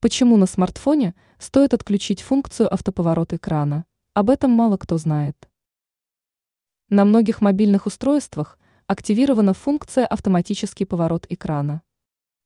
Почему 0.00 0.36
на 0.36 0.46
смартфоне 0.46 1.16
стоит 1.40 1.74
отключить 1.74 2.20
функцию 2.20 2.72
автоповорот 2.72 3.32
экрана? 3.32 3.84
Об 4.14 4.30
этом 4.30 4.52
мало 4.52 4.76
кто 4.76 4.96
знает. 4.96 5.48
На 6.88 7.04
многих 7.04 7.40
мобильных 7.40 7.86
устройствах 7.86 8.60
активирована 8.86 9.54
функция 9.54 10.06
«Автоматический 10.06 10.84
поворот 10.84 11.26
экрана». 11.28 11.82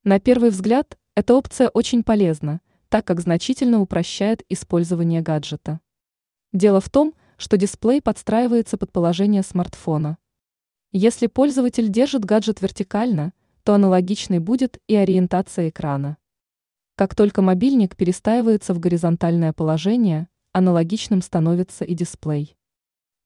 На 0.03 0.19
первый 0.19 0.49
взгляд, 0.49 0.97
эта 1.15 1.35
опция 1.35 1.69
очень 1.69 2.03
полезна, 2.03 2.63
так 2.89 3.05
как 3.05 3.21
значительно 3.21 3.83
упрощает 3.83 4.43
использование 4.49 5.21
гаджета. 5.21 5.81
Дело 6.55 6.81
в 6.81 6.89
том, 6.89 7.13
что 7.37 7.59
дисплей 7.59 8.01
подстраивается 8.01 8.79
под 8.79 8.93
положение 8.93 9.43
смартфона. 9.43 10.17
Если 10.91 11.27
пользователь 11.27 11.91
держит 11.91 12.25
гаджет 12.25 12.63
вертикально, 12.63 13.35
то 13.63 13.75
аналогичной 13.75 14.39
будет 14.39 14.81
и 14.87 14.97
ориентация 14.97 15.69
экрана. 15.69 16.17
Как 16.95 17.15
только 17.15 17.41
мобильник 17.41 17.97
перестаивается 17.97 18.75
в 18.75 18.79
горизонтальное 18.79 19.53
положение, 19.53 20.29
аналогичным 20.53 21.23
становится 21.23 21.85
и 21.85 21.95
дисплей. 21.95 22.57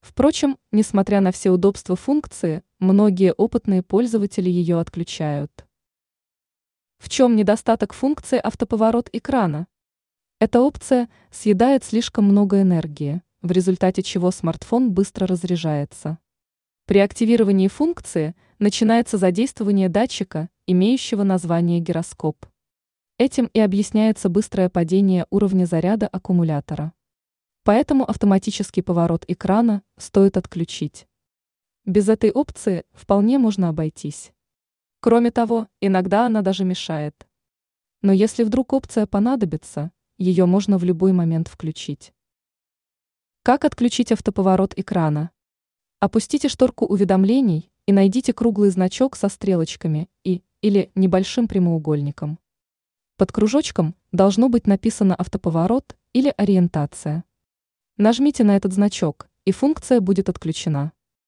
Впрочем, 0.01 0.57
несмотря 0.71 1.21
на 1.21 1.33
все 1.33 1.51
удобства 1.51 1.97
функции, 1.97 2.63
многие 2.79 3.33
опытные 3.33 3.83
пользователи 3.83 4.49
ее 4.49 4.79
отключают. 4.79 5.67
В 6.99 7.09
чем 7.09 7.35
недостаток 7.35 7.93
функции 7.93 8.41
автоповорот 8.43 9.11
экрана? 9.13 9.67
Эта 10.39 10.61
опция 10.61 11.09
съедает 11.33 11.83
слишком 11.83 12.25
много 12.27 12.63
энергии, 12.63 13.23
в 13.43 13.51
результате 13.51 14.03
чего 14.03 14.31
смартфон 14.31 14.93
быстро 14.93 15.27
разряжается. 15.27 16.19
При 16.87 17.01
активировании 17.01 17.67
функции 17.67 18.37
начинается 18.61 19.19
задействование 19.19 19.89
датчика, 19.89 20.51
имеющего 20.67 21.25
название 21.25 21.81
гироскоп. 21.81 22.47
Этим 23.19 23.47
и 23.55 23.61
объясняется 23.61 24.29
быстрое 24.29 24.69
падение 24.69 25.27
уровня 25.31 25.65
заряда 25.65 26.07
аккумулятора. 26.07 26.93
Поэтому 27.65 28.05
автоматический 28.05 28.83
поворот 28.83 29.25
экрана 29.27 29.83
стоит 29.97 30.37
отключить. 30.37 31.09
Без 31.87 32.11
этой 32.11 32.31
опции 32.31 32.85
вполне 32.93 33.39
можно 33.39 33.71
обойтись. 33.71 34.33
Кроме 35.01 35.31
того, 35.31 35.67
иногда 35.81 36.27
она 36.27 36.43
даже 36.43 36.65
мешает. 36.65 37.27
Но 38.03 38.13
если 38.13 38.45
вдруг 38.45 38.75
опция 38.75 39.07
понадобится, 39.07 39.93
ее 40.19 40.45
можно 40.45 40.77
в 40.77 40.85
любой 40.85 41.13
момент 41.13 41.49
включить. 41.49 42.13
Как 43.43 43.65
отключить 43.65 44.13
автоповорот 44.13 44.75
экрана? 44.77 45.31
Опустите 46.01 46.49
шторку 46.51 46.85
уведомлений 46.85 47.71
и 47.87 47.93
найдите 47.93 48.35
круглый 48.35 48.69
значок 48.69 49.17
со 49.17 49.31
стрелочками 49.31 50.11
и 50.23 50.43
или 50.61 50.91
небольшим 50.95 51.49
прямоугольником. 51.49 52.39
Под 53.17 53.33
кружочком 53.33 53.95
должно 54.13 54.51
быть 54.51 54.67
написано 54.67 55.15
автоповорот 55.15 55.97
или 56.13 56.35
ориентация. 56.37 57.25
Нажмите 57.97 58.45
на 58.45 58.57
этот 58.57 58.75
значок, 58.75 59.31
и 59.47 59.53
функция 59.53 60.01
будет 60.01 60.29
отключена. 60.29 60.93